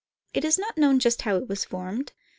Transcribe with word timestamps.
It 0.33 0.43
is 0.43 0.57
not 0.57 0.79
known 0.79 0.97
just 0.97 1.21
how 1.21 1.35
it 1.35 1.47
was. 1.47 1.63
formed. 1.63 2.13